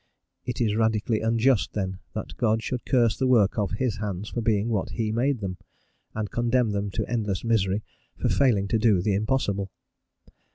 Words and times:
It 0.47 0.59
is 0.59 0.75
radically 0.75 1.21
unjust, 1.21 1.73
then, 1.73 1.99
that 2.15 2.35
God 2.35 2.63
should 2.63 2.87
curse 2.87 3.15
the 3.15 3.27
work 3.27 3.59
of 3.59 3.69
His 3.73 3.97
hands 3.97 4.29
for 4.29 4.41
being 4.41 4.69
what 4.69 4.89
He 4.89 5.11
made 5.11 5.41
them, 5.41 5.57
and 6.15 6.31
condemn 6.31 6.71
them 6.71 6.89
to 6.93 7.07
endless 7.07 7.43
misery 7.43 7.83
for 8.17 8.27
failing 8.29 8.67
to 8.69 8.79
do 8.79 9.03
the 9.03 9.13
impossible. 9.13 9.69